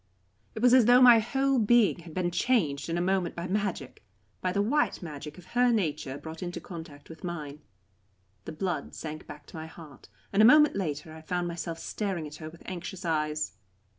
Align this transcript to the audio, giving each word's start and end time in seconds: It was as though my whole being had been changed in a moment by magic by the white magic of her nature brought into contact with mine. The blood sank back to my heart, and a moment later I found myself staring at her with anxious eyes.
It 0.55 0.63
was 0.63 0.73
as 0.73 0.85
though 0.85 0.99
my 0.99 1.19
whole 1.19 1.59
being 1.59 1.99
had 1.99 2.15
been 2.15 2.31
changed 2.31 2.89
in 2.89 2.97
a 2.97 3.01
moment 3.05 3.35
by 3.35 3.45
magic 3.47 4.03
by 4.41 4.51
the 4.51 4.59
white 4.59 5.03
magic 5.03 5.37
of 5.37 5.45
her 5.53 5.71
nature 5.71 6.17
brought 6.17 6.41
into 6.41 6.59
contact 6.59 7.07
with 7.07 7.23
mine. 7.23 7.61
The 8.45 8.51
blood 8.51 8.95
sank 8.95 9.27
back 9.27 9.45
to 9.45 9.55
my 9.57 9.67
heart, 9.67 10.09
and 10.33 10.41
a 10.41 10.43
moment 10.43 10.75
later 10.75 11.13
I 11.13 11.21
found 11.21 11.47
myself 11.47 11.77
staring 11.77 12.25
at 12.25 12.37
her 12.37 12.49
with 12.49 12.63
anxious 12.65 13.05
eyes. 13.05 13.53